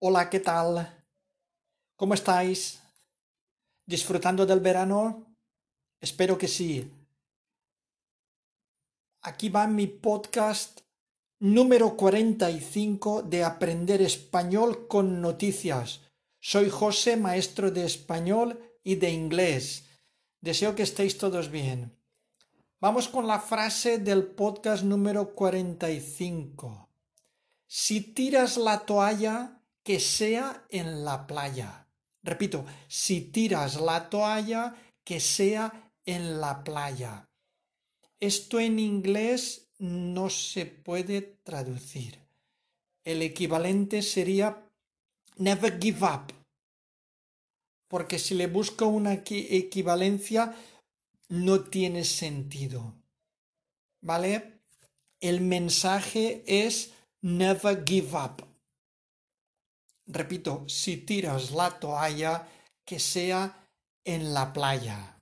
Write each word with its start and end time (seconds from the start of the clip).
Hola, 0.00 0.28
¿qué 0.28 0.40
tal? 0.40 1.06
¿Cómo 1.96 2.14
estáis? 2.14 2.82
¿Disfrutando 3.86 4.44
del 4.44 4.60
verano? 4.60 5.36
Espero 6.00 6.36
que 6.36 6.48
sí. 6.48 6.92
Aquí 9.22 9.48
va 9.48 9.66
mi 9.66 9.86
podcast 9.86 10.80
número 11.38 11.96
45 11.96 13.22
de 13.22 13.44
Aprender 13.44 14.02
Español 14.02 14.88
con 14.88 15.22
Noticias. 15.22 16.00
Soy 16.40 16.68
José, 16.68 17.16
maestro 17.16 17.70
de 17.70 17.86
español 17.86 18.60
y 18.82 18.96
de 18.96 19.10
inglés. 19.10 19.86
Deseo 20.40 20.74
que 20.74 20.82
estéis 20.82 21.16
todos 21.16 21.50
bien. 21.50 21.96
Vamos 22.80 23.08
con 23.08 23.26
la 23.26 23.40
frase 23.40 23.98
del 23.98 24.26
podcast 24.26 24.82
número 24.82 25.34
45. 25.34 26.90
Si 27.66 28.12
tiras 28.12 28.58
la 28.58 28.80
toalla, 28.80 29.53
que 29.84 30.00
sea 30.00 30.66
en 30.70 31.04
la 31.04 31.26
playa. 31.26 31.86
Repito, 32.22 32.64
si 32.88 33.20
tiras 33.20 33.80
la 33.80 34.08
toalla, 34.08 34.74
que 35.04 35.20
sea 35.20 35.92
en 36.04 36.40
la 36.40 36.64
playa. 36.64 37.28
Esto 38.18 38.58
en 38.58 38.78
inglés 38.78 39.68
no 39.78 40.30
se 40.30 40.64
puede 40.64 41.20
traducir. 41.44 42.18
El 43.04 43.20
equivalente 43.20 44.00
sería 44.00 44.66
never 45.36 45.78
give 45.78 46.04
up. 46.06 46.32
Porque 47.88 48.18
si 48.18 48.34
le 48.34 48.46
busco 48.46 48.86
una 48.86 49.12
equivalencia, 49.12 50.56
no 51.28 51.60
tiene 51.64 52.04
sentido. 52.04 52.94
¿Vale? 54.00 54.60
El 55.20 55.42
mensaje 55.42 56.42
es 56.46 56.92
never 57.20 57.84
give 57.86 58.16
up. 58.16 58.43
Repito, 60.06 60.64
si 60.68 60.98
tiras 60.98 61.50
la 61.52 61.70
toalla, 61.78 62.46
que 62.84 62.98
sea 62.98 63.68
en 64.04 64.34
la 64.34 64.52
playa. 64.52 65.18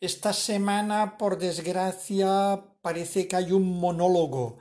Esta 0.00 0.32
semana, 0.32 1.16
por 1.16 1.38
desgracia, 1.38 2.60
parece 2.80 3.28
que 3.28 3.36
hay 3.36 3.52
un 3.52 3.78
monólogo 3.78 4.58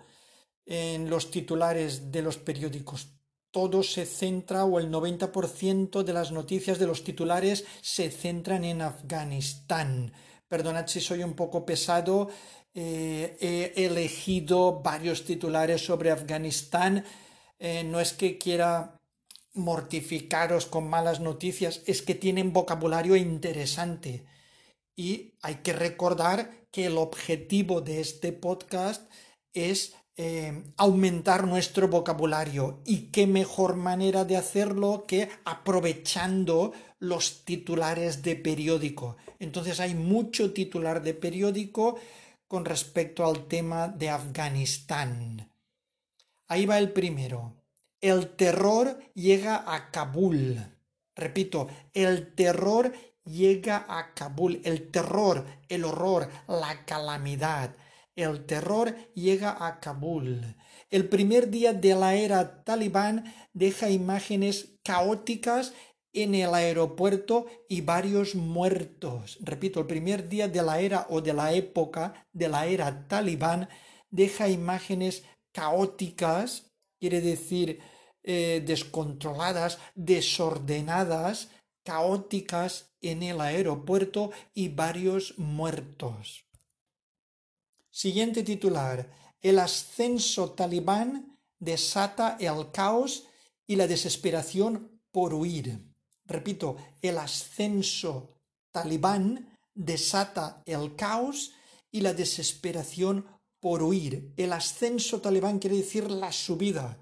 en 0.67 1.09
los 1.09 1.31
titulares 1.31 2.11
de 2.11 2.22
los 2.22 2.38
periódicos. 2.38 3.08
Todo 3.50 3.81
se 3.81 4.05
centra, 4.05 4.66
o 4.66 4.80
el 4.80 4.92
90% 4.92 6.03
de 6.03 6.14
las 6.14 6.31
noticias 6.31 6.77
de 6.77 6.86
los 6.86 7.03
titulares 7.03 7.66
se 7.81 8.11
centran 8.11 8.64
en 8.64 8.83
Afganistán. 8.83 10.14
Perdonad 10.48 10.86
si 10.86 11.02
soy 11.02 11.23
un 11.23 11.33
poco 11.33 11.66
pesado, 11.66 12.30
eh, 12.73 13.36
he 13.42 13.86
elegido 13.86 14.81
varios 14.81 15.25
titulares 15.25 15.83
sobre 15.83 16.11
Afganistán 16.11 17.03
eh, 17.64 17.84
no 17.84 18.00
es 18.00 18.12
que 18.14 18.40
quiera 18.40 19.00
mortificaros 19.54 20.66
con 20.66 20.90
malas 20.90 21.20
noticias, 21.20 21.84
es 21.86 22.02
que 22.02 22.16
tienen 22.16 22.54
vocabulario 22.54 23.16
interesante. 23.16 24.26
Y 24.95 25.36
hay 25.44 25.56
que 25.56 25.72
recordar 25.72 26.66
que 26.72 26.88
el 26.88 26.98
objetivo 26.98 27.82
de 27.82 28.02
este 28.02 28.34
podcast 28.34 29.08
es 29.54 29.94
eh, 30.17 30.64
aumentar 30.76 31.45
nuestro 31.45 31.88
vocabulario. 31.88 32.82
Y 32.84 33.12
qué 33.12 33.28
mejor 33.28 33.76
manera 33.76 34.26
de 34.26 34.38
hacerlo 34.38 35.06
que 35.08 35.30
aprovechando 35.45 36.73
los 36.98 37.45
titulares 37.45 38.23
de 38.23 38.36
periódico. 38.38 39.17
Entonces 39.38 39.80
hay 39.80 39.94
mucho 39.94 40.52
titular 40.52 41.04
de 41.04 41.14
periódico 41.14 42.00
con 42.48 42.66
respecto 42.66 43.23
al 43.23 43.48
tema 43.48 43.88
de 43.88 44.09
Afganistán. 44.09 45.50
Ahí 46.52 46.66
va 46.66 46.80
el 46.80 46.91
primero. 46.91 47.55
El 48.02 48.35
terror 48.35 48.99
llega 49.13 49.73
a 49.73 49.89
Kabul. 49.89 50.58
Repito, 51.16 51.69
el 51.93 52.35
terror 52.35 52.91
llega 53.23 53.86
a 53.87 54.14
Kabul. 54.14 54.59
El 54.65 54.92
terror, 54.92 55.45
el 55.70 55.86
horror, 55.86 56.27
la 56.49 56.83
calamidad. 56.83 57.77
El 58.17 58.45
terror 58.45 58.93
llega 59.14 59.65
a 59.65 59.80
Kabul. 59.80 60.58
El 60.89 61.08
primer 61.08 61.49
día 61.49 61.71
de 61.71 61.95
la 61.95 62.15
era 62.15 62.65
talibán 62.65 63.33
deja 63.53 63.89
imágenes 63.89 64.73
caóticas 64.83 65.71
en 66.11 66.36
el 66.36 66.53
aeropuerto 66.53 67.45
y 67.70 67.80
varios 67.80 68.36
muertos. 68.36 69.37
Repito, 69.39 69.80
el 69.80 69.87
primer 69.87 70.27
día 70.27 70.49
de 70.49 70.61
la 70.64 70.81
era 70.81 71.08
o 71.09 71.21
de 71.21 71.31
la 71.31 71.53
época 71.53 72.27
de 72.33 72.49
la 72.49 72.65
era 72.65 73.08
talibán 73.08 73.70
deja 74.09 74.49
imágenes 74.49 75.23
caóticas, 75.52 76.72
quiere 77.00 77.22
decir 77.22 77.80
eh, 78.23 78.64
descontroladas, 78.66 79.80
desordenadas, 79.95 81.50
caóticas 81.84 82.94
en 83.02 83.23
el 83.23 83.42
aeropuerto 83.42 84.32
y 84.54 84.70
varios 84.70 85.38
muertos. 85.38 86.45
Siguiente 87.89 88.44
titular. 88.44 89.12
El 89.42 89.58
ascenso 89.58 90.52
talibán 90.52 91.39
desata 91.58 92.38
el 92.39 92.72
caos 92.72 93.26
y 93.66 93.76
la 93.76 93.88
desesperación 93.88 95.02
por 95.12 95.33
huir. 95.33 95.92
Repito, 96.26 96.78
el 97.02 97.18
ascenso 97.18 98.38
talibán 98.72 99.58
desata 99.73 100.62
el 100.66 100.95
caos 100.95 101.54
y 101.92 102.02
la 102.02 102.14
desesperación 102.14 103.26
por 103.61 103.83
huir. 103.83 104.33
El 104.36 104.52
ascenso 104.52 105.22
talibán 105.22 105.60
quiere 105.60 105.77
decir 105.77 106.10
la 106.11 106.33
subida. 106.33 106.98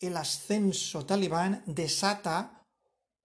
El 0.00 0.16
ascenso 0.16 1.04
talibán 1.06 1.62
desata 1.66 2.66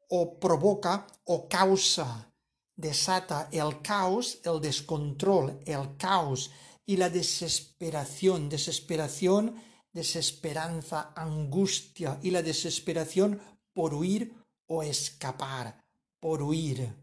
o 0.09 0.37
provoca 0.39 1.07
o 1.23 1.47
causa, 1.47 2.31
desata 2.75 3.47
el 3.51 3.81
caos, 3.81 4.39
el 4.43 4.61
descontrol, 4.61 5.59
el 5.65 5.95
caos 5.97 6.51
y 6.85 6.97
la 6.97 7.09
desesperación, 7.09 8.49
desesperación, 8.49 9.55
desesperanza, 9.93 11.13
angustia 11.15 12.19
y 12.21 12.31
la 12.31 12.43
desesperación 12.43 13.39
por 13.73 13.93
huir 13.93 14.35
o 14.67 14.83
escapar, 14.83 15.85
por 16.19 16.43
huir. 16.43 16.93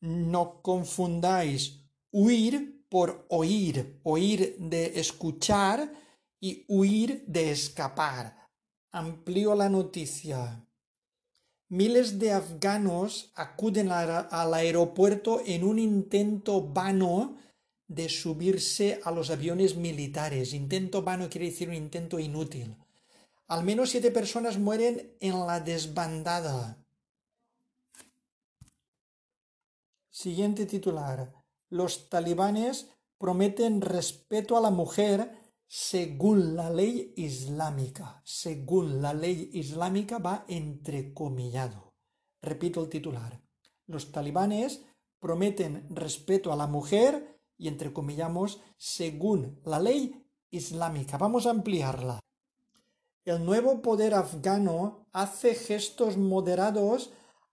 No 0.00 0.62
confundáis 0.62 1.80
huir 2.10 2.73
por 2.94 3.26
oír, 3.28 3.98
oír 4.04 4.54
de 4.56 5.00
escuchar 5.00 5.92
y 6.38 6.64
huir 6.68 7.24
de 7.26 7.50
escapar. 7.50 8.48
Amplío 8.92 9.56
la 9.56 9.68
noticia. 9.68 10.64
Miles 11.68 12.20
de 12.20 12.30
afganos 12.30 13.32
acuden 13.34 13.90
al 13.90 14.54
aeropuerto 14.54 15.42
en 15.44 15.64
un 15.64 15.80
intento 15.80 16.62
vano 16.68 17.36
de 17.88 18.08
subirse 18.08 19.00
a 19.02 19.10
los 19.10 19.28
aviones 19.28 19.74
militares. 19.74 20.54
Intento 20.54 21.02
vano 21.02 21.28
quiere 21.28 21.46
decir 21.46 21.70
un 21.70 21.74
intento 21.74 22.20
inútil. 22.20 22.76
Al 23.48 23.64
menos 23.64 23.90
siete 23.90 24.12
personas 24.12 24.56
mueren 24.56 25.16
en 25.18 25.44
la 25.48 25.58
desbandada. 25.58 26.78
Siguiente 30.10 30.64
titular 30.64 31.43
los 31.70 32.08
talibanes 32.08 32.90
prometen 33.18 33.80
respeto 33.80 34.56
a 34.56 34.60
la 34.60 34.70
mujer 34.70 35.44
según 35.66 36.56
la 36.56 36.70
ley 36.70 37.12
islámica. 37.16 38.20
Según 38.24 39.00
la 39.02 39.14
ley 39.14 39.50
islámica 39.52 40.18
va 40.18 40.44
entrecomillado. 40.48 41.94
Repito 42.42 42.82
el 42.82 42.88
titular. 42.88 43.40
Los 43.86 44.12
talibanes 44.12 44.84
prometen 45.18 45.86
respeto 45.90 46.52
a 46.52 46.56
la 46.56 46.66
mujer 46.66 47.40
y 47.56 47.68
entrecomillamos 47.68 48.60
según 48.76 49.60
la 49.64 49.80
ley 49.80 50.26
islámica. 50.50 51.16
Vamos 51.16 51.46
a 51.46 51.50
ampliarla. 51.50 52.20
El 53.24 53.44
nuevo 53.44 53.80
poder 53.80 54.14
afgano 54.14 55.08
hace 55.12 55.54
gestos 55.54 56.18
moderados 56.18 57.10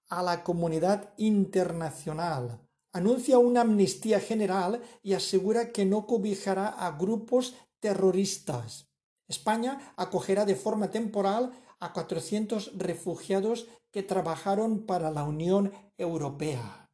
a 0.10 0.22
la 0.22 0.44
comunidad 0.44 1.14
internacional 1.16 2.68
anuncia 2.94 3.38
una 3.38 3.62
amnistía 3.62 4.20
general 4.20 4.82
y 5.02 5.14
asegura 5.14 5.72
que 5.72 5.86
no 5.86 6.06
cobijará 6.06 6.68
a 6.68 6.92
grupos 6.98 7.56
terroristas. 7.80 8.88
España 9.28 9.94
acogerá 9.96 10.46
de 10.46 10.56
forma 10.56 10.92
temporal 10.92 11.52
a 11.80 11.94
400 11.94 12.78
refugiados 12.78 13.68
que 13.92 14.04
trabajaron 14.04 14.86
para 14.86 15.10
la 15.12 15.24
Unión 15.24 15.72
Europea. 15.98 16.90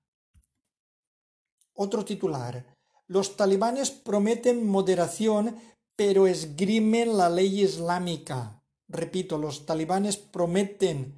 Otro 1.74 2.06
titular. 2.06 2.66
Los 3.08 3.38
talibanes 3.38 3.92
prometen 3.92 4.68
moderación 4.68 5.56
pero 5.98 6.28
esgrimen 6.28 7.18
la 7.18 7.28
ley 7.28 7.64
islámica. 7.64 8.62
Repito, 8.88 9.38
los 9.38 9.66
talibanes 9.66 10.16
prometen 10.16 11.16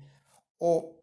o 0.57 0.98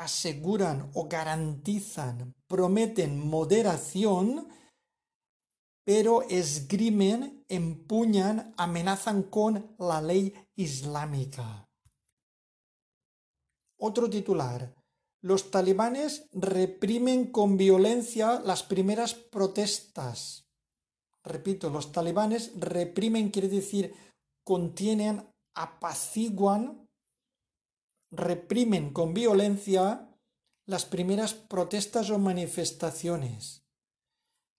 aseguran 0.00 0.90
o 0.94 1.08
garantizan, 1.08 2.34
prometen 2.48 3.20
moderación, 3.20 4.48
pero 5.84 6.22
esgrimen, 6.22 7.44
empuñan, 7.48 8.54
amenazan 8.56 9.24
con 9.24 9.76
la 9.78 10.00
ley 10.00 10.32
islámica. 10.56 11.66
Otro 13.78 14.08
titular. 14.08 14.74
Los 15.22 15.50
talibanes 15.50 16.24
reprimen 16.32 17.30
con 17.30 17.58
violencia 17.58 18.40
las 18.40 18.62
primeras 18.62 19.12
protestas. 19.12 20.46
Repito, 21.22 21.68
los 21.68 21.92
talibanes 21.92 22.52
reprimen 22.58 23.30
quiere 23.30 23.48
decir 23.48 23.94
contienen, 24.44 25.28
apaciguan, 25.54 26.88
reprimen 28.10 28.92
con 28.92 29.14
violencia 29.14 30.08
las 30.66 30.84
primeras 30.84 31.34
protestas 31.34 32.10
o 32.10 32.18
manifestaciones. 32.18 33.64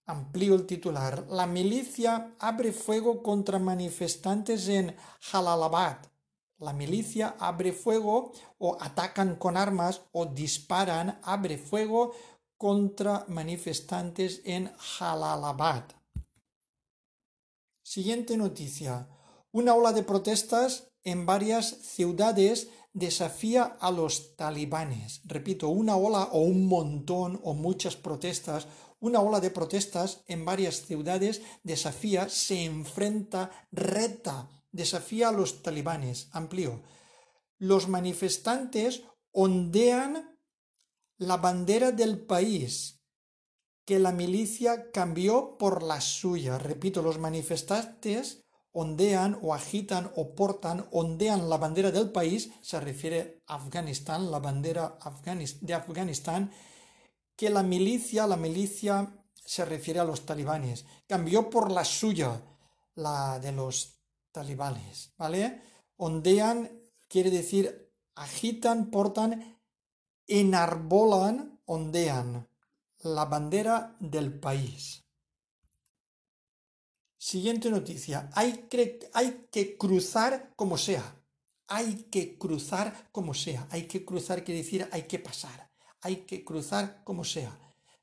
Amplío 0.05 0.55
el 0.55 0.65
titular. 0.65 1.25
La 1.29 1.47
milicia 1.47 2.35
abre 2.39 2.73
fuego 2.73 3.23
contra 3.23 3.59
manifestantes 3.59 4.67
en 4.67 4.95
Jalalabad. 5.21 5.97
La 6.57 6.73
milicia 6.73 7.35
abre 7.39 7.71
fuego 7.71 8.33
o 8.57 8.77
atacan 8.79 9.35
con 9.35 9.57
armas 9.57 10.01
o 10.11 10.25
disparan, 10.25 11.19
abre 11.23 11.57
fuego 11.57 12.13
contra 12.57 13.25
manifestantes 13.29 14.41
en 14.43 14.71
Jalalabad. 14.77 15.83
Siguiente 17.83 18.37
noticia. 18.37 19.07
Una 19.51 19.73
ola 19.73 19.91
de 19.91 20.03
protestas 20.03 20.91
en 21.03 21.25
varias 21.25 21.67
ciudades 21.67 22.69
desafía 22.93 23.63
a 23.79 23.91
los 23.91 24.35
talibanes. 24.35 25.21
Repito, 25.23 25.69
una 25.69 25.95
ola 25.95 26.23
o 26.31 26.41
un 26.41 26.67
montón 26.67 27.39
o 27.43 27.53
muchas 27.53 27.95
protestas, 27.95 28.67
una 28.99 29.19
ola 29.19 29.39
de 29.39 29.49
protestas 29.49 30.23
en 30.27 30.45
varias 30.45 30.85
ciudades 30.85 31.41
desafía, 31.63 32.29
se 32.29 32.65
enfrenta, 32.65 33.51
reta, 33.71 34.49
desafía 34.71 35.29
a 35.29 35.31
los 35.31 35.63
talibanes. 35.63 36.29
Amplio. 36.31 36.83
Los 37.57 37.87
manifestantes 37.87 39.03
ondean 39.31 40.37
la 41.17 41.37
bandera 41.37 41.91
del 41.91 42.19
país 42.19 43.01
que 43.85 43.99
la 43.99 44.11
milicia 44.11 44.91
cambió 44.91 45.57
por 45.57 45.83
la 45.83 46.01
suya. 46.01 46.57
Repito, 46.57 47.01
los 47.01 47.19
manifestantes 47.19 48.43
ondean 48.73 49.37
o 49.41 49.53
agitan 49.53 50.11
o 50.15 50.35
portan, 50.35 50.87
ondean 50.91 51.49
la 51.49 51.57
bandera 51.57 51.91
del 51.91 52.11
país, 52.11 52.51
se 52.61 52.79
refiere 52.79 53.43
a 53.47 53.55
Afganistán, 53.55 54.31
la 54.31 54.39
bandera 54.39 54.97
de 55.61 55.73
Afganistán, 55.73 56.51
que 57.35 57.49
la 57.49 57.63
milicia, 57.63 58.27
la 58.27 58.37
milicia 58.37 59.11
se 59.33 59.65
refiere 59.65 59.99
a 59.99 60.05
los 60.05 60.25
talibanes, 60.25 60.85
cambió 61.07 61.49
por 61.49 61.71
la 61.71 61.83
suya, 61.83 62.41
la 62.95 63.39
de 63.39 63.51
los 63.51 63.99
talibanes, 64.31 65.13
¿vale? 65.17 65.61
Ondean 65.97 66.69
quiere 67.07 67.29
decir 67.29 67.91
agitan, 68.15 68.91
portan, 68.91 69.59
enarbolan, 70.27 71.59
ondean 71.65 72.47
la 73.03 73.25
bandera 73.25 73.95
del 73.99 74.39
país. 74.39 75.00
Siguiente 77.21 77.69
noticia. 77.69 78.31
Hay 78.33 78.63
que, 78.67 78.99
hay 79.13 79.45
que 79.51 79.77
cruzar 79.77 80.55
como 80.55 80.75
sea. 80.75 81.23
Hay 81.67 82.07
que 82.09 82.35
cruzar 82.39 83.09
como 83.11 83.35
sea. 83.35 83.67
Hay 83.69 83.83
que 83.83 84.03
cruzar 84.03 84.43
quiere 84.43 84.63
decir 84.63 84.89
hay 84.91 85.03
que 85.03 85.19
pasar. 85.19 85.71
Hay 86.01 86.25
que 86.25 86.43
cruzar 86.43 87.03
como 87.03 87.23
sea. 87.23 87.55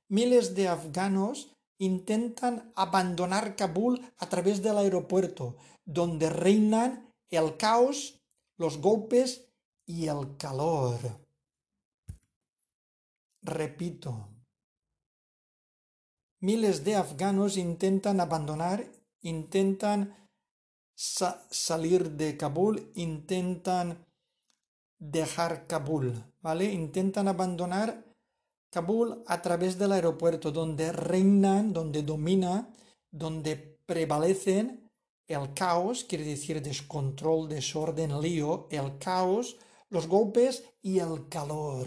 Miles 0.07 0.55
de 0.55 0.69
afganos 0.69 1.51
intentan 1.79 2.73
abandonar 2.77 3.57
Kabul 3.57 4.09
a 4.19 4.29
través 4.29 4.63
del 4.63 4.79
aeropuerto, 4.79 5.57
donde 5.85 6.31
reinan 6.31 7.13
el 7.29 7.57
caos, 7.57 8.23
los 8.57 8.79
golpes 8.79 9.49
y 9.85 10.07
el 10.07 10.37
calor. 10.37 10.97
Repito, 13.43 14.29
miles 16.39 16.85
de 16.85 16.95
afganos 16.95 17.57
intentan 17.57 18.21
abandonar 18.21 18.98
intentan 19.23 20.17
salir 20.95 22.11
de 22.13 22.37
Kabul, 22.37 22.91
intentan 22.95 24.05
dejar 24.99 25.67
Kabul, 25.67 26.25
¿vale? 26.41 26.65
Intentan 26.65 27.29
abandonar 27.29 28.05
Kabul 28.71 29.23
a 29.27 29.41
través 29.41 29.79
del 29.79 29.93
aeropuerto, 29.93 30.51
donde 30.51 30.93
reinan, 30.93 31.73
donde 31.73 32.03
domina, 32.03 32.69
donde 33.11 33.57
prevalecen 33.87 34.91
el 35.29 35.53
caos, 35.55 36.05
quiere 36.05 36.25
decir 36.25 36.63
descontrol, 36.63 37.49
desorden, 37.49 38.21
lío, 38.21 38.67
el 38.71 38.99
caos, 38.99 39.57
los 39.91 40.07
golpes 40.07 40.65
y 40.83 40.99
el 40.99 41.29
calor. 41.29 41.87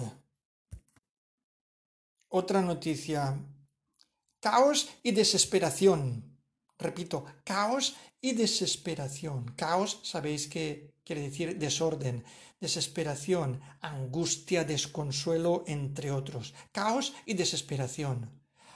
Otra 2.30 2.62
noticia. 2.62 3.38
Caos 4.39 4.89
y 5.04 5.12
desesperación. 5.12 6.31
Repito, 6.81 7.25
caos 7.44 7.95
y 8.19 8.33
desesperación. 8.33 9.54
Caos, 9.56 10.00
sabéis 10.04 10.48
que 10.48 10.95
quiere 11.06 11.22
decir 11.22 11.57
desorden, 11.60 12.24
desesperación, 12.60 13.62
angustia, 13.81 14.63
desconsuelo, 14.63 15.63
entre 15.68 16.12
otros. 16.12 16.54
Caos 16.72 17.13
y 17.25 17.36
desesperación. 17.36 18.31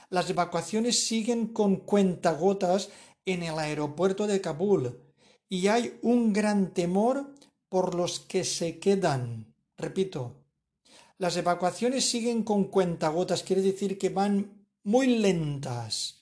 Las 0.08 0.30
evacuaciones 0.30 1.04
siguen 1.04 1.48
con 1.48 1.76
cuentagotas 1.76 2.90
en 3.24 3.42
el 3.42 3.58
aeropuerto 3.58 4.28
de 4.28 4.40
Kabul 4.40 5.00
y 5.48 5.66
hay 5.66 5.98
un 6.02 6.32
gran 6.32 6.72
temor 6.72 7.34
por 7.68 7.96
los 7.96 8.20
que 8.20 8.44
se 8.44 8.78
quedan. 8.78 9.52
Repito, 9.76 10.44
las 11.18 11.36
evacuaciones 11.36 12.08
siguen 12.08 12.44
con 12.44 12.64
cuentagotas, 12.64 13.42
quiere 13.42 13.62
decir 13.62 13.98
que 13.98 14.10
van 14.10 14.68
muy 14.84 15.08
lentas 15.16 16.15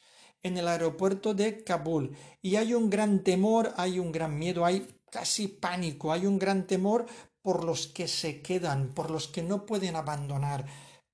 en 0.44 0.58
el 0.58 0.68
aeropuerto 0.68 1.34
de 1.34 1.64
Kabul 1.64 2.16
y 2.40 2.56
hay 2.56 2.74
un 2.74 2.90
gran 2.90 3.24
temor, 3.24 3.72
hay 3.76 3.98
un 3.98 4.12
gran 4.12 4.38
miedo, 4.38 4.64
hay 4.64 4.86
casi 5.10 5.48
pánico, 5.48 6.12
hay 6.12 6.26
un 6.26 6.38
gran 6.38 6.66
temor 6.66 7.06
por 7.42 7.64
los 7.64 7.88
que 7.88 8.06
se 8.06 8.42
quedan, 8.42 8.94
por 8.94 9.10
los 9.10 9.26
que 9.26 9.42
no 9.42 9.66
pueden 9.66 9.96
abandonar 9.96 10.66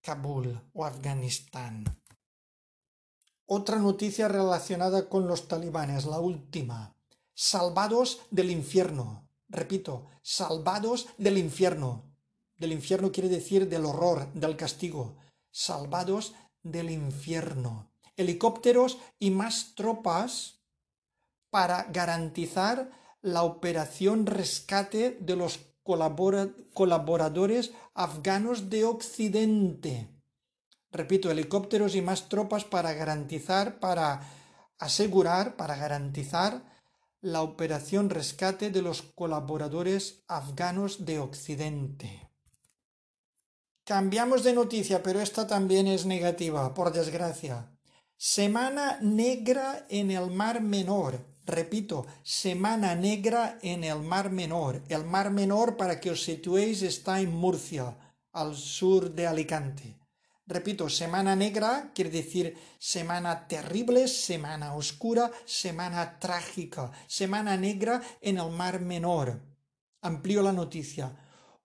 Kabul 0.03 0.61
o 0.75 0.85
Afganistán. 0.85 1.85
Otra 3.47 3.79
noticia 3.79 4.29
relacionada 4.29 5.09
con 5.09 5.27
los 5.27 5.49
talibanes, 5.49 6.07
la 6.07 6.21
última. 6.21 6.95
Salvados 7.35 8.21
del 8.31 8.51
infierno. 8.51 9.29
Repito, 9.49 10.07
salvados 10.23 11.09
del 11.19 11.39
infierno. 11.39 12.05
Del 12.57 12.73
infierno 12.73 13.11
quiere 13.11 13.29
decir 13.29 13.69
del 13.69 13.87
horror, 13.87 14.33
del 14.35 14.57
castigo. 14.57 15.17
Salvados 15.51 16.35
del 16.63 16.91
infierno 16.91 17.90
helicópteros 18.21 18.99
y 19.19 19.31
más 19.31 19.75
tropas 19.75 20.61
para 21.51 21.85
garantizar 21.85 22.91
la 23.23 23.43
operación 23.43 24.27
rescate 24.27 25.19
de 25.21 25.37
los 25.37 25.61
colaboradores 25.83 27.73
afganos 27.95 28.71
de 28.71 28.85
Occidente. 28.85 30.09
Repito, 30.93 31.31
helicópteros 31.31 31.95
y 31.95 32.03
más 32.03 32.29
tropas 32.29 32.65
para 32.65 32.93
garantizar, 32.93 33.79
para 33.79 34.21
asegurar, 34.79 35.57
para 35.57 35.77
garantizar 35.77 36.65
la 37.21 37.43
operación 37.43 38.11
rescate 38.11 38.71
de 38.71 38.83
los 38.83 39.03
colaboradores 39.03 40.25
afganos 40.27 41.05
de 41.05 41.19
Occidente. 41.19 42.31
Cambiamos 43.85 44.43
de 44.43 44.53
noticia, 44.55 45.03
pero 45.03 45.21
esta 45.21 45.47
también 45.47 45.87
es 45.87 46.07
negativa, 46.07 46.73
por 46.75 46.93
desgracia. 46.93 47.71
Semana 48.23 48.99
negra 49.01 49.87
en 49.89 50.11
el 50.11 50.31
Mar 50.31 50.61
Menor. 50.61 51.25
Repito, 51.47 52.07
Semana 52.23 52.95
negra 52.95 53.59
en 53.63 53.83
el 53.83 54.01
Mar 54.01 54.29
Menor. 54.29 54.83
El 54.91 55.05
Mar 55.07 55.31
Menor, 55.31 55.79
para 55.79 55.99
que 56.01 56.11
os 56.11 56.23
situéis, 56.23 56.83
está 56.83 57.23
en 57.23 57.35
Murcia, 57.35 57.97
al 58.33 58.55
sur 58.57 59.11
de 59.15 59.27
Alicante. 59.27 59.97
Repito, 60.47 60.91
Semana 60.91 61.35
negra 61.35 61.93
quiere 61.95 62.11
decir 62.11 62.59
semana 62.79 63.49
terrible, 63.49 64.07
semana 64.07 64.75
oscura, 64.75 65.31
semana 65.47 66.19
trágica, 66.19 66.93
semana 67.07 67.57
negra 67.57 68.03
en 68.21 68.37
el 68.37 68.51
Mar 68.51 68.81
Menor. 68.81 69.41
Amplío 70.03 70.43
la 70.43 70.53
noticia. 70.53 71.17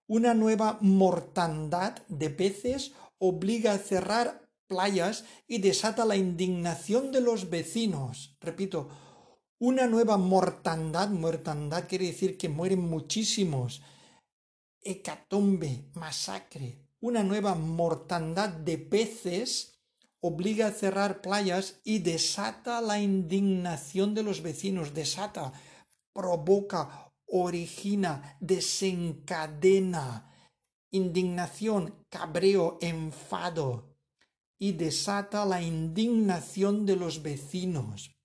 Una 0.07 0.33
nueva 0.33 0.77
mortandad 0.79 1.97
de 2.07 2.29
peces 2.29 2.93
obliga 3.17 3.73
a 3.73 3.77
cerrar 3.77 4.44
playas 4.67 5.25
y 5.47 5.59
desata 5.59 6.05
la 6.05 6.15
indignación 6.15 7.11
de 7.11 7.21
los 7.21 7.49
vecinos. 7.49 8.35
Repito, 8.39 8.89
una 9.59 9.87
nueva 9.87 10.17
mortandad, 10.17 11.09
mortandad 11.09 11.87
quiere 11.87 12.07
decir 12.07 12.37
que 12.37 12.49
mueren 12.49 12.81
muchísimos, 12.81 13.81
hecatombe, 14.81 15.89
masacre, 15.93 16.85
una 16.99 17.23
nueva 17.23 17.55
mortandad 17.55 18.49
de 18.49 18.77
peces 18.77 19.79
obliga 20.19 20.67
a 20.67 20.71
cerrar 20.71 21.21
playas 21.21 21.79
y 21.83 21.99
desata 21.99 22.81
la 22.81 22.99
indignación 22.99 24.13
de 24.13 24.23
los 24.23 24.41
vecinos, 24.41 24.93
desata, 24.93 25.53
provoca, 26.13 27.13
origina, 27.27 28.37
desencadena. 28.39 30.31
Indignación, 30.91 32.05
cabreo, 32.09 32.77
enfado 32.81 33.94
y 34.65 34.71
desata 34.71 35.45
la 35.45 35.61
indignación 35.61 36.87
de 36.87 36.95
los 36.95 37.21
vecinos. 37.21 38.15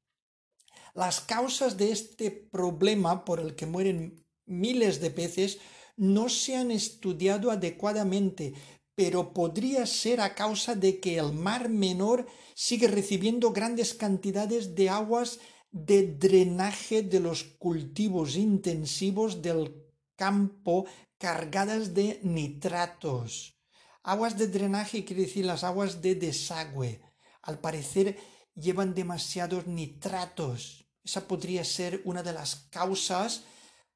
Las 0.94 1.20
causas 1.20 1.76
de 1.76 1.92
este 1.92 2.30
problema 2.30 3.26
por 3.26 3.40
el 3.40 3.54
que 3.54 3.66
mueren 3.66 4.24
miles 4.46 5.02
de 5.02 5.10
peces 5.10 5.58
no 5.98 6.30
se 6.30 6.56
han 6.56 6.70
estudiado 6.70 7.50
adecuadamente, 7.50 8.54
pero 8.94 9.34
podría 9.34 9.84
ser 9.84 10.22
a 10.22 10.34
causa 10.34 10.74
de 10.74 10.98
que 10.98 11.18
el 11.18 11.34
mar 11.34 11.68
menor 11.68 12.26
sigue 12.54 12.88
recibiendo 12.88 13.52
grandes 13.52 13.92
cantidades 13.92 14.74
de 14.74 14.88
aguas 14.88 15.40
de 15.70 15.98
drenaje 16.16 17.02
de 17.02 17.20
los 17.20 17.44
cultivos 17.44 18.36
intensivos 18.36 19.42
del 19.42 19.74
campo 20.16 20.86
cargadas 21.18 21.92
de 21.92 22.18
nitratos. 22.22 23.59
Aguas 24.02 24.38
de 24.38 24.46
drenaje 24.46 25.04
quiere 25.04 25.22
decir 25.22 25.44
las 25.44 25.62
aguas 25.62 26.00
de 26.00 26.14
desagüe. 26.14 27.02
Al 27.42 27.60
parecer 27.60 28.18
llevan 28.54 28.94
demasiados 28.94 29.66
nitratos. 29.66 30.86
Esa 31.04 31.26
podría 31.28 31.64
ser 31.64 32.02
una 32.04 32.22
de 32.22 32.32
las 32.32 32.56
causas 32.70 33.44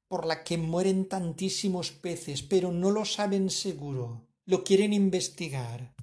por 0.07 0.27
la 0.27 0.45
que 0.45 0.59
mueren 0.59 1.09
tantísimos 1.09 1.91
peces, 1.91 2.43
pero 2.43 2.71
no 2.71 2.91
lo 2.91 3.05
saben 3.05 3.51
seguro. 3.51 4.29
Lo 4.45 4.63
quieren 4.63 4.93
investigar. 4.93 5.95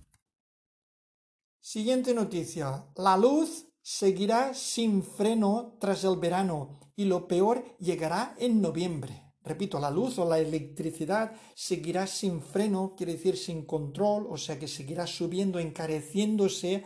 Siguiente 1.60 2.14
noticia. 2.16 2.88
La 2.96 3.18
luz 3.18 3.68
seguirá 3.84 4.56
sin 4.56 5.04
freno 5.04 5.78
tras 5.80 6.04
el 6.04 6.18
verano 6.18 6.80
y 6.96 7.06
lo 7.06 7.28
peor 7.28 7.78
llegará 7.78 8.36
en 8.40 8.62
noviembre. 8.62 9.21
Repito, 9.44 9.80
la 9.80 9.90
luz 9.90 10.20
o 10.20 10.26
la 10.26 10.38
electricidad 10.38 11.34
seguirá 11.56 12.06
sin 12.06 12.42
freno, 12.42 12.94
quiere 12.96 13.14
decir 13.14 13.38
sin 13.38 13.66
control, 13.66 14.28
o 14.30 14.38
sea 14.38 14.60
que 14.60 14.68
seguirá 14.68 15.08
subiendo, 15.08 15.58
encareciéndose 15.58 16.86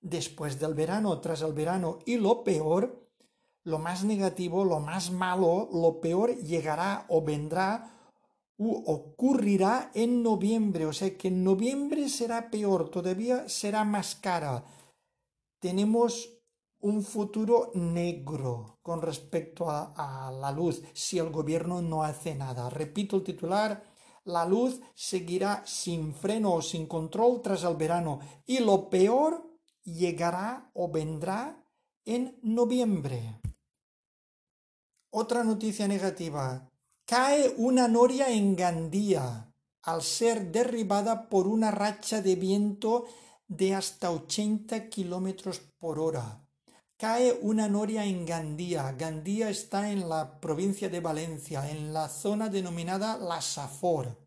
después 0.00 0.60
del 0.60 0.74
verano, 0.74 1.20
tras 1.20 1.42
el 1.42 1.52
verano. 1.52 1.98
Y 2.06 2.16
lo 2.16 2.44
peor, 2.44 3.10
lo 3.64 3.80
más 3.80 4.04
negativo, 4.04 4.64
lo 4.64 4.78
más 4.78 5.10
malo, 5.10 5.68
lo 5.72 6.00
peor 6.00 6.36
llegará 6.36 7.06
o 7.08 7.22
vendrá 7.22 7.92
u 8.56 8.72
ocurrirá 8.86 9.90
en 9.92 10.22
noviembre. 10.22 10.86
O 10.86 10.92
sea 10.92 11.16
que 11.18 11.28
en 11.28 11.42
noviembre 11.42 12.08
será 12.08 12.50
peor, 12.50 12.88
todavía 12.88 13.48
será 13.48 13.82
más 13.82 14.14
cara. 14.14 14.64
Tenemos 15.58 16.38
un 16.78 17.02
futuro 17.02 17.72
negro 17.74 18.75
con 18.86 19.02
respecto 19.02 19.68
a, 19.68 20.30
la 20.40 20.52
luz 20.52 20.80
si 20.92 21.18
el 21.18 21.30
gobierno 21.30 21.82
no 21.82 22.04
hace 22.04 22.36
nada. 22.36 22.70
Repito 22.70 23.16
el 23.16 23.24
titular, 23.24 23.82
la 24.26 24.44
luz 24.44 24.80
seguirá 24.94 25.64
sin 25.66 26.14
freno 26.14 26.52
o 26.52 26.62
sin 26.62 26.86
control 26.86 27.42
tras 27.42 27.64
el 27.64 27.74
verano 27.74 28.20
y 28.46 28.60
lo 28.60 28.88
peor 28.88 29.44
llegará 29.82 30.70
o 30.72 30.88
vendrá 30.88 31.66
en 32.04 32.38
noviembre. 32.42 33.40
Otra 35.10 35.42
noticia 35.42 35.88
negativa. 35.88 36.70
Cae 37.04 37.54
una 37.56 37.88
noria 37.88 38.30
en 38.30 38.54
Gandía 38.54 39.52
al 39.82 40.02
ser 40.02 40.52
derribada 40.52 41.28
por 41.28 41.48
una 41.48 41.72
racha 41.72 42.22
de 42.22 42.36
viento 42.36 43.06
de 43.48 43.74
hasta 43.74 44.12
80 44.12 44.88
kilómetros 44.88 45.58
por 45.80 45.98
hora 45.98 46.45
cae 46.96 47.38
una 47.42 47.68
noria 47.68 48.04
en 48.04 48.24
Gandía. 48.24 48.92
Gandía 48.92 49.50
está 49.50 49.90
en 49.90 50.08
la 50.08 50.40
provincia 50.40 50.88
de 50.88 51.00
Valencia, 51.00 51.70
en 51.70 51.92
la 51.92 52.08
zona 52.08 52.48
denominada 52.48 53.18
La 53.18 53.40
Safor. 53.42 54.18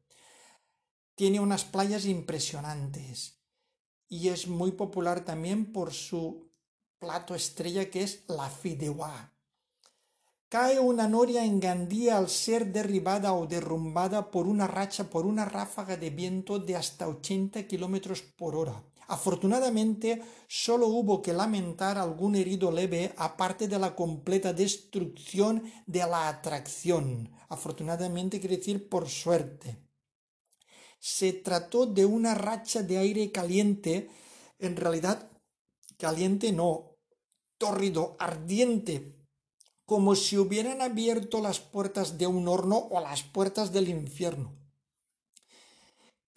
Tiene 1.16 1.40
unas 1.40 1.66
playas 1.66 2.06
impresionantes 2.06 3.42
y 4.08 4.30
es 4.30 4.48
muy 4.48 4.72
popular 4.72 5.26
también 5.26 5.72
por 5.72 5.94
su 5.94 6.50
plato 7.00 7.36
estrella 7.36 7.90
que 7.90 8.04
es 8.04 8.24
la 8.28 8.50
fideuá. 8.50 9.34
Cae 10.48 10.80
una 10.80 11.08
noria 11.08 11.46
en 11.46 11.60
Gandía 11.60 12.18
al 12.18 12.30
ser 12.30 12.72
derribada 12.72 13.34
o 13.34 13.46
derrumbada 13.46 14.32
por 14.32 14.48
una 14.48 14.66
racha, 14.66 15.10
por 15.10 15.26
una 15.26 15.46
ráfaga 15.46 15.96
de 15.96 16.10
viento 16.10 16.58
de 16.58 16.76
hasta 16.76 17.08
80 17.08 17.68
kilómetros 17.68 18.22
por 18.22 18.56
hora. 18.56 18.84
Afortunadamente, 19.10 20.22
solo 20.48 20.86
hubo 20.86 21.24
que 21.24 21.34
lamentar 21.34 21.98
algún 21.98 22.36
herido 22.36 22.72
leve 22.72 23.12
aparte 23.18 23.68
de 23.68 23.80
la 23.80 23.96
completa 23.96 24.54
destrucción 24.54 25.64
de 25.88 26.00
la 26.02 26.30
atracción. 26.30 27.32
Afortunadamente 27.48 28.40
quiere 28.40 28.58
decir 28.58 28.88
por 28.88 29.10
suerte. 29.10 29.80
Se 31.00 31.34
trató 31.34 31.88
de 31.88 32.06
una 32.06 32.36
racha 32.36 32.84
de 32.84 33.00
aire 33.00 33.32
caliente, 33.32 34.12
en 34.60 34.76
realidad 34.76 35.32
caliente 35.98 36.52
no, 36.52 36.96
tórrido, 37.58 38.16
ardiente, 38.20 39.16
como 39.86 40.14
si 40.14 40.38
hubieran 40.38 40.84
abierto 40.84 41.42
las 41.42 41.60
puertas 41.60 42.20
de 42.20 42.28
un 42.28 42.48
horno 42.48 42.78
o 42.92 43.02
las 43.02 43.24
puertas 43.24 43.72
del 43.72 43.90
infierno 43.90 44.59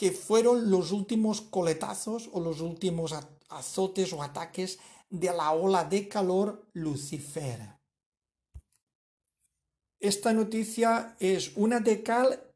que 0.02 0.10
fueron 0.10 0.68
los 0.68 0.90
últimos 0.90 1.40
coletazos 1.42 2.28
o 2.32 2.40
los 2.40 2.60
últimos 2.60 3.14
azotes 3.48 4.12
o 4.12 4.20
ataques 4.20 4.80
de 5.08 5.28
la 5.28 5.52
ola 5.52 5.84
de 5.84 6.08
calor 6.08 6.66
Lucifer. 6.72 7.78
Esta 10.00 10.32
noticia 10.32 11.14
es 11.20 11.56
una 11.56 11.78
de 11.78 12.02
cal 12.02 12.52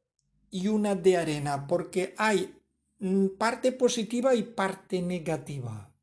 y 0.51 0.67
una 0.67 0.97
de 0.97 1.19
arena, 1.19 1.69
porque 1.69 2.17
hay 2.19 2.53
parte 3.39 3.71
positiva 3.71 4.35
y 4.35 4.43
parte 4.43 5.01
negativa. 5.01 5.95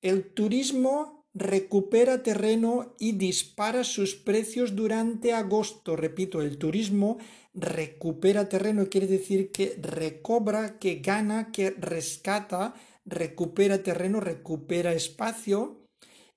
El 0.00 0.32
turismo 0.32 1.19
recupera 1.34 2.22
terreno 2.22 2.94
y 2.98 3.12
dispara 3.12 3.84
sus 3.84 4.14
precios 4.14 4.74
durante 4.74 5.32
agosto. 5.32 5.96
Repito, 5.96 6.42
el 6.42 6.58
turismo 6.58 7.18
recupera 7.54 8.48
terreno 8.48 8.88
quiere 8.88 9.06
decir 9.06 9.50
que 9.50 9.76
recobra, 9.80 10.78
que 10.78 10.96
gana, 10.96 11.52
que 11.52 11.70
rescata, 11.70 12.74
recupera 13.04 13.82
terreno, 13.82 14.20
recupera 14.20 14.92
espacio 14.92 15.86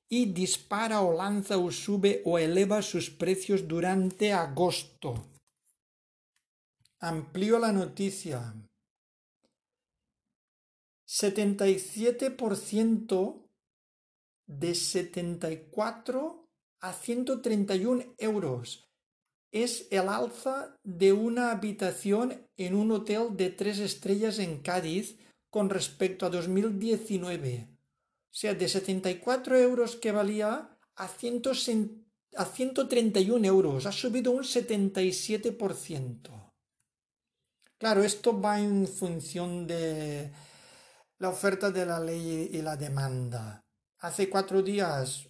y 0.10 0.26
dispara 0.26 1.02
o 1.02 1.14
lanza 1.14 1.58
o 1.58 1.72
sube 1.72 2.22
o 2.26 2.38
eleva 2.38 2.82
sus 2.82 3.10
precios 3.10 3.68
durante 3.68 4.32
agosto. 4.32 5.26
Amplío 7.00 7.60
la 7.60 7.72
noticia. 7.72 8.54
77% 11.08 13.43
de 14.48 14.76
74 14.76 16.48
a 16.82 16.94
131 16.94 18.16
euros 18.18 18.94
es 19.54 19.88
el 19.92 20.10
alza 20.10 20.78
de 20.84 21.14
una 21.14 21.52
habitación 21.52 22.46
en 22.58 22.76
un 22.76 22.92
hotel 22.92 23.38
de 23.38 23.52
tres 23.52 23.78
estrellas 23.78 24.40
en 24.40 24.64
Cádiz 24.64 25.20
con 25.52 25.70
respecto 25.70 26.26
a 26.26 26.32
2019. 26.32 27.70
O 27.70 28.36
sea, 28.36 28.56
de 28.56 28.68
74 28.68 29.56
euros 29.56 29.96
que 29.96 30.12
valía 30.12 30.76
a, 30.96 31.08
131 31.08 33.46
euros. 33.46 33.86
Ha 33.86 33.92
subido 33.92 34.32
un 34.32 34.44
77%. 34.44 36.52
Claro, 37.78 38.04
esto 38.04 38.42
va 38.42 38.60
en 38.60 38.88
función 38.88 39.68
de 39.68 40.32
la 41.20 41.30
oferta 41.30 41.70
de 41.70 41.86
la 41.86 42.00
ley 42.00 42.50
y 42.52 42.60
la 42.64 42.76
demanda. 42.76 43.63
Hace 44.04 44.30
cuatro 44.30 44.62
días 44.62 45.30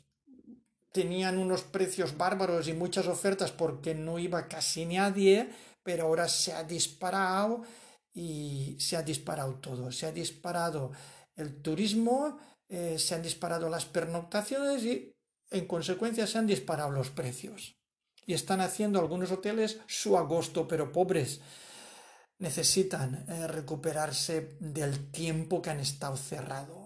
tenían 0.92 1.38
unos 1.38 1.62
precios 1.62 2.18
bárbaros 2.18 2.68
y 2.68 2.74
muchas 2.74 3.06
ofertas 3.06 3.52
porque 3.52 3.94
no 3.94 4.18
iba 4.18 4.48
casi 4.48 4.88
nadie, 4.88 5.48
pero 5.84 6.06
ahora 6.06 6.28
se 6.28 6.54
ha 6.54 6.64
disparado 6.64 7.62
y 8.16 8.76
se 8.80 8.98
ha 8.98 9.04
disparado 9.04 9.60
todo. 9.60 9.92
Se 9.92 10.08
ha 10.08 10.12
disparado 10.12 10.92
el 11.36 11.62
turismo, 11.62 12.40
eh, 12.68 12.98
se 12.98 13.14
han 13.14 13.22
disparado 13.22 13.70
las 13.70 13.86
pernoctaciones 13.86 14.84
y 14.86 15.16
en 15.52 15.68
consecuencia 15.68 16.26
se 16.26 16.40
han 16.40 16.48
disparado 16.48 16.90
los 16.90 17.12
precios. 17.12 17.78
Y 18.26 18.34
están 18.34 18.60
haciendo 18.60 18.98
algunos 18.98 19.32
hoteles 19.32 19.82
su 19.86 20.18
agosto, 20.18 20.68
pero 20.68 20.92
pobres. 20.92 21.42
Necesitan 22.40 23.24
eh, 23.30 23.46
recuperarse 23.46 24.58
del 24.60 25.12
tiempo 25.12 25.62
que 25.62 25.70
han 25.70 25.80
estado 25.80 26.18
cerrados. 26.18 26.83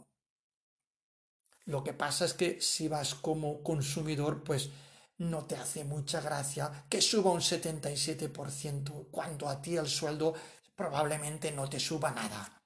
Lo 1.67 1.83
que 1.83 1.93
pasa 1.93 2.25
es 2.25 2.33
que 2.33 2.61
si 2.61 2.87
vas 2.87 3.13
como 3.13 3.61
consumidor, 3.61 4.43
pues 4.43 4.69
no 5.17 5.45
te 5.45 5.57
hace 5.57 5.83
mucha 5.83 6.21
gracia 6.21 6.85
que 6.89 7.01
suba 7.01 7.31
un 7.31 7.41
77%, 7.41 9.07
cuando 9.11 9.49
a 9.49 9.61
ti 9.61 9.75
el 9.75 9.87
sueldo 9.87 10.33
probablemente 10.75 11.51
no 11.51 11.69
te 11.69 11.79
suba 11.79 12.11
nada. 12.11 12.63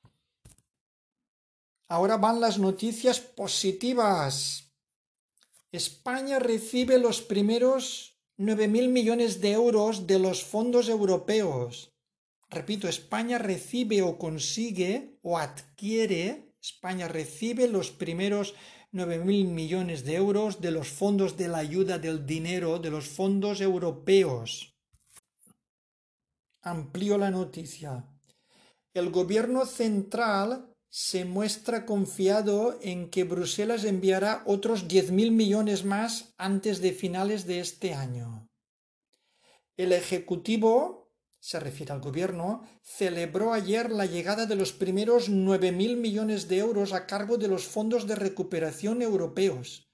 Ahora 1.87 2.17
van 2.17 2.39
las 2.39 2.59
noticias 2.59 3.19
positivas. 3.19 4.71
España 5.71 6.37
recibe 6.37 6.99
los 6.99 7.21
primeros 7.21 8.19
9.000 8.37 8.87
millones 8.89 9.41
de 9.41 9.53
euros 9.53 10.05
de 10.05 10.19
los 10.19 10.43
fondos 10.43 10.89
europeos. 10.89 11.91
Repito, 12.49 12.87
España 12.87 13.39
recibe 13.39 14.03
o 14.03 14.19
consigue 14.19 15.17
o 15.23 15.39
adquiere, 15.39 16.53
España 16.61 17.07
recibe 17.07 17.67
los 17.67 17.89
primeros 17.89 18.53
9.000 18.93 19.47
millones 19.47 20.03
de 20.03 20.15
euros 20.15 20.59
de 20.59 20.71
los 20.71 20.89
fondos 20.89 21.37
de 21.37 21.47
la 21.47 21.59
ayuda 21.59 21.97
del 21.97 22.25
dinero 22.25 22.77
de 22.77 22.91
los 22.91 23.07
fondos 23.07 23.61
europeos. 23.61 24.75
Amplío 26.61 27.17
la 27.17 27.31
noticia. 27.31 28.05
El 28.93 29.09
gobierno 29.09 29.65
central 29.65 30.75
se 30.89 31.23
muestra 31.23 31.85
confiado 31.85 32.77
en 32.81 33.09
que 33.09 33.23
Bruselas 33.23 33.85
enviará 33.85 34.43
otros 34.45 34.89
10.000 34.89 35.31
millones 35.31 35.85
más 35.85 36.33
antes 36.37 36.81
de 36.81 36.91
finales 36.91 37.45
de 37.45 37.61
este 37.61 37.93
año. 37.93 38.49
El 39.77 39.93
Ejecutivo, 39.93 41.00
se 41.41 41.59
refiere 41.59 41.91
al 41.91 41.99
Gobierno, 41.99 42.61
celebró 42.81 43.51
ayer 43.51 43.91
la 43.91 44.05
llegada 44.05 44.45
de 44.45 44.55
los 44.55 44.71
primeros 44.71 45.29
9.000 45.29 45.97
millones 45.97 46.47
de 46.47 46.59
euros 46.59 46.93
a 46.93 47.07
cargo 47.07 47.37
de 47.37 47.47
los 47.49 47.65
fondos 47.65 48.07
de 48.07 48.15
recuperación 48.15 49.01
europeos. 49.01 49.89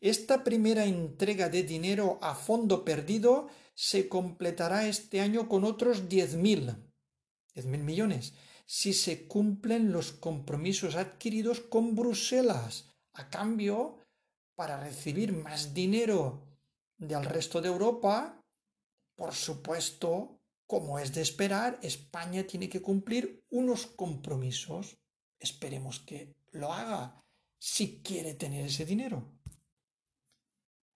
Esta 0.00 0.44
primera 0.44 0.86
entrega 0.86 1.48
de 1.48 1.64
dinero 1.64 2.18
a 2.22 2.34
fondo 2.34 2.84
perdido 2.84 3.48
se 3.74 4.08
completará 4.08 4.86
este 4.86 5.20
año 5.20 5.48
con 5.48 5.64
otros 5.64 6.08
10.000 6.08 6.76
10.000 7.54 7.78
millones 7.78 8.34
si 8.66 8.92
se 8.94 9.26
cumplen 9.26 9.92
los 9.92 10.12
compromisos 10.12 10.94
adquiridos 10.94 11.60
con 11.60 11.94
Bruselas. 11.94 12.94
A 13.12 13.28
cambio, 13.28 13.98
para 14.54 14.80
recibir 14.80 15.32
más 15.32 15.74
dinero 15.74 16.46
del 16.96 17.24
resto 17.24 17.60
de 17.60 17.68
Europa, 17.68 18.40
por 19.16 19.34
supuesto, 19.34 20.40
como 20.66 20.98
es 20.98 21.12
de 21.12 21.22
esperar, 21.22 21.78
España 21.82 22.46
tiene 22.46 22.68
que 22.68 22.82
cumplir 22.82 23.44
unos 23.50 23.86
compromisos. 23.86 24.98
Esperemos 25.38 26.00
que 26.00 26.34
lo 26.52 26.72
haga 26.72 27.22
si 27.58 28.02
quiere 28.02 28.34
tener 28.34 28.66
ese 28.66 28.84
dinero. 28.84 29.32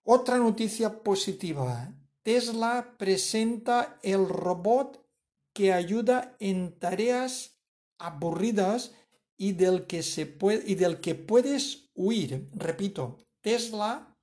Otra 0.04 0.38
noticia 0.38 1.02
positiva. 1.02 1.92
Tesla 2.22 2.96
presenta 2.98 3.98
el 4.02 4.28
robot 4.28 5.06
que 5.52 5.72
ayuda 5.72 6.37
en 6.40 6.78
tareas 6.78 7.58
aburridas 7.98 8.94
y 9.37 9.52
del 9.52 9.87
que, 9.87 10.02
se 10.02 10.26
puede, 10.26 10.70
y 10.70 10.75
del 10.76 11.00
que 11.00 11.14
puedes 11.14 11.90
huir. 11.94 12.48
Repito, 12.54 13.18
Tesla 13.40 14.16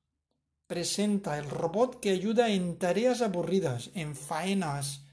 presenta 0.67 1.37
el 1.37 1.49
robot 1.49 1.99
que 1.99 2.09
ayuda 2.09 2.49
en 2.49 2.77
tareas 2.77 3.21
aburridas, 3.21 3.91
en 3.93 4.15
faenas 4.15 5.04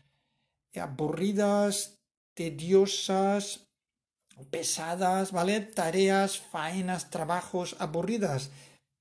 aburridas, 0.80 1.98
tediosas, 2.34 3.68
pesadas, 4.50 5.32
¿vale? 5.32 5.60
Tareas, 5.60 6.38
faenas, 6.38 7.10
trabajos 7.10 7.76
aburridas, 7.78 8.50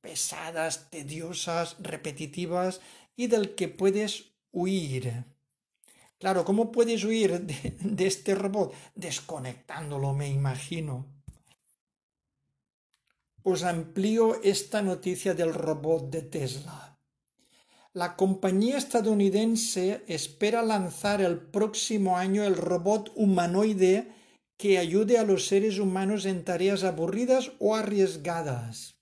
pesadas, 0.02 0.90
tediosas, 0.90 1.76
repetitivas 1.80 2.82
y 3.16 3.28
del 3.28 3.56
que 3.56 3.68
puedes 3.68 4.34
huir. 4.52 5.26
Claro, 6.20 6.46
¿cómo 6.46 6.72
puedes 6.72 7.04
huir 7.04 7.42
de, 7.42 8.06
este 8.06 8.36
robot? 8.36 8.74
Desconectándolo, 8.96 10.14
me 10.14 10.30
imagino. 10.30 11.08
Os 13.44 13.64
amplío 13.64 14.40
esta 14.44 14.84
noticia 14.84 15.34
del 15.34 15.54
robot 15.54 16.12
de 16.12 16.22
Tesla. 16.22 16.91
La 17.94 18.16
compañía 18.16 18.78
estadounidense 18.78 20.06
espera 20.08 20.62
lanzar 20.62 21.20
el 21.20 21.38
próximo 21.38 22.18
año 22.18 22.46
el 22.46 22.56
robot 22.56 23.12
humanoide 23.16 24.08
que 24.58 24.78
ayude 24.78 25.18
a 25.18 25.26
los 25.26 25.48
seres 25.48 25.78
humanos 25.78 26.26
en 26.26 26.46
tareas 26.46 26.86
aburridas 26.86 27.52
o 27.60 27.76
arriesgadas. 27.76 28.96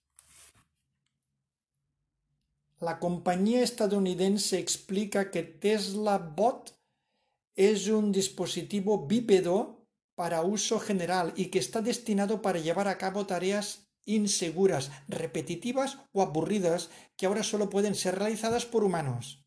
La 2.79 2.97
compañía 2.97 3.61
estadounidense 3.61 4.57
explica 4.57 5.29
que 5.29 5.43
Tesla 5.43 6.17
Bot 6.17 6.73
es 7.55 7.89
un 7.89 8.11
dispositivo 8.11 9.05
bípedo 9.05 9.85
para 10.15 10.41
uso 10.41 10.79
general 10.79 11.33
y 11.35 11.47
que 11.47 11.59
está 11.59 11.81
destinado 11.81 12.41
para 12.41 12.57
llevar 12.57 12.87
a 12.87 12.97
cabo 12.97 13.27
tareas 13.27 13.88
inseguras, 14.05 14.91
repetitivas 15.07 15.99
o 16.11 16.21
aburridas 16.21 16.89
que 17.15 17.25
ahora 17.25 17.43
solo 17.43 17.69
pueden 17.69 17.95
ser 17.95 18.17
realizadas 18.17 18.65
por 18.65 18.83
humanos. 18.83 19.43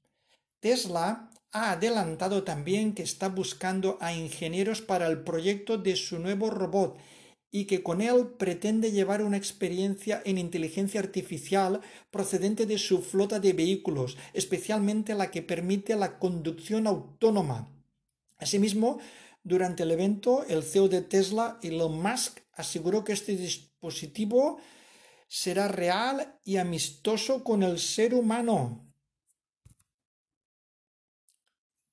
Tesla 0.60 1.30
ha 1.50 1.72
adelantado 1.72 2.44
también 2.44 2.94
que 2.94 3.02
está 3.02 3.28
buscando 3.28 3.98
a 4.00 4.14
ingenieros 4.14 4.80
para 4.80 5.06
el 5.06 5.22
proyecto 5.22 5.78
de 5.78 5.96
su 5.96 6.18
nuevo 6.18 6.50
robot 6.50 6.98
y 7.50 7.66
que 7.66 7.82
con 7.82 8.00
él 8.00 8.28
pretende 8.38 8.92
llevar 8.92 9.22
una 9.22 9.36
experiencia 9.36 10.22
en 10.24 10.38
inteligencia 10.38 11.00
artificial 11.00 11.80
procedente 12.10 12.64
de 12.64 12.78
su 12.78 13.02
flota 13.02 13.40
de 13.40 13.52
vehículos, 13.52 14.16
especialmente 14.32 15.14
la 15.14 15.30
que 15.30 15.42
permite 15.42 15.94
la 15.96 16.18
conducción 16.18 16.86
autónoma 16.86 17.68
Asimismo, 18.42 18.98
durante 19.44 19.84
el 19.84 19.92
evento, 19.92 20.44
el 20.48 20.64
CEO 20.64 20.88
de 20.88 21.00
Tesla, 21.00 21.60
Elon 21.62 22.02
Musk, 22.02 22.40
aseguró 22.54 23.04
que 23.04 23.12
este 23.12 23.36
dispositivo 23.82 24.60
será 25.28 25.66
real 25.66 26.38
y 26.44 26.58
amistoso 26.58 27.42
con 27.42 27.62
el 27.62 27.78
ser 27.78 28.14
humano. 28.14 28.86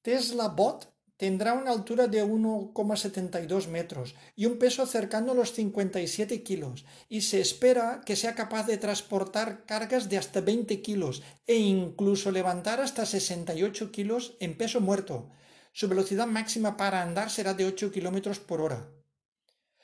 Tesla 0.03 0.49
Bot 0.49 0.93
tendrá 1.17 1.53
una 1.53 1.71
altura 1.71 2.07
de 2.07 2.23
1,72 2.23 3.67
metros 3.67 4.15
y 4.35 4.45
un 4.45 4.59
peso 4.59 4.85
cercano 4.85 5.31
a 5.31 5.35
los 5.35 5.53
57 5.53 6.43
kilos 6.43 6.85
y 7.09 7.21
se 7.21 7.41
espera 7.41 8.01
que 8.05 8.15
sea 8.15 8.35
capaz 8.35 8.67
de 8.67 8.77
transportar 8.77 9.65
cargas 9.65 10.09
de 10.09 10.17
hasta 10.17 10.41
20 10.41 10.81
kilos 10.81 11.23
e 11.47 11.55
incluso 11.55 12.31
levantar 12.31 12.79
hasta 12.79 13.05
68 13.05 13.91
kilos 13.91 14.37
en 14.39 14.57
peso 14.57 14.79
muerto. 14.79 15.31
Su 15.73 15.87
velocidad 15.87 16.27
máxima 16.27 16.77
para 16.77 17.01
andar 17.01 17.29
será 17.29 17.53
de 17.53 17.65
8 17.65 17.91
km 17.91 18.37
por 18.39 18.61
hora. 18.61 18.98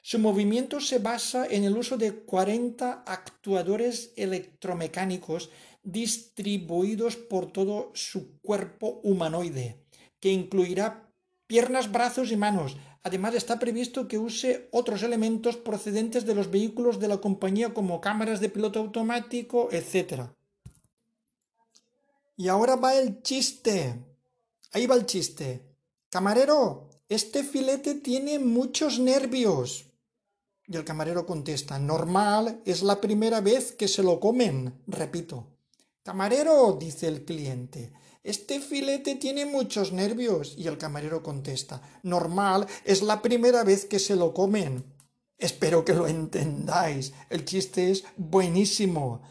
Su 0.07 0.19
movimiento 0.19 0.81
se 0.81 0.99
basa 0.99 1.47
en 1.47 1.63
el 1.63 1.75
uso 1.75 1.97
de 1.97 2.13
40 2.13 3.05
actuadores 3.07 4.13
electromecánicos 4.15 5.49
distribuidos 5.81 7.15
por 7.15 7.51
todo 7.51 7.89
su 7.95 8.39
cuerpo 8.41 8.99
humanoide, 9.01 9.83
que 10.19 10.29
incluirá 10.29 11.11
piernas, 11.47 11.91
brazos 11.91 12.31
y 12.31 12.35
manos. 12.37 12.77
Además 13.01 13.33
está 13.33 13.57
previsto 13.57 14.07
que 14.07 14.19
use 14.19 14.69
otros 14.71 15.01
elementos 15.01 15.57
procedentes 15.57 16.23
de 16.27 16.35
los 16.35 16.51
vehículos 16.51 16.99
de 16.99 17.07
la 17.07 17.17
compañía 17.17 17.73
como 17.73 17.99
cámaras 17.99 18.39
de 18.39 18.49
piloto 18.49 18.77
automático, 18.77 19.69
etc. 19.71 20.29
Y 22.37 22.47
ahora 22.47 22.75
va 22.75 22.93
el 22.93 23.23
chiste. 23.23 24.05
Ahí 24.71 24.85
va 24.85 24.93
el 24.93 25.07
chiste. 25.07 25.65
Camarero, 26.11 26.91
este 27.09 27.43
filete 27.43 27.95
tiene 27.95 28.37
muchos 28.37 28.99
nervios. 28.99 29.84
Y 30.67 30.75
el 30.75 30.83
camarero 30.83 31.25
contesta, 31.25 31.77
normal, 31.77 32.61
es 32.65 32.81
la 32.81 32.99
primera 32.99 33.41
vez 33.41 33.71
que 33.71 33.87
se 33.87 34.01
lo 34.01 34.19
comen. 34.19 34.81
Repito. 34.87 35.47
Camarero, 36.03 36.77
dice 36.79 37.07
el 37.07 37.25
cliente, 37.25 37.93
este 38.23 38.59
filete 38.59 39.15
tiene 39.15 39.45
muchos 39.45 39.91
nervios. 39.91 40.55
Y 40.57 40.67
el 40.67 40.77
camarero 40.77 41.21
contesta, 41.21 41.81
normal, 42.01 42.65
es 42.83 43.03
la 43.03 43.21
primera 43.21 43.63
vez 43.63 43.85
que 43.85 43.99
se 43.99 44.15
lo 44.15 44.33
comen. 44.33 44.83
Espero 45.37 45.85
que 45.85 45.93
lo 45.93 46.07
entendáis. 46.07 47.13
El 47.29 47.45
chiste 47.45 47.91
es 47.91 48.03
buenísimo. 48.17 49.21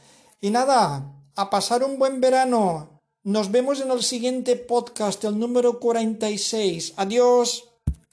Y 0.41 0.51
nada, 0.51 1.13
a 1.35 1.51
pasar 1.51 1.83
un 1.83 1.99
buen 1.99 2.21
verano. 2.21 3.01
Nos 3.25 3.51
vemos 3.51 3.81
en 3.81 3.91
el 3.91 4.03
siguiente 4.03 4.55
podcast, 4.55 5.25
el 5.25 5.39
número 5.39 5.81
46. 5.81 6.95
Adiós. 6.97 7.74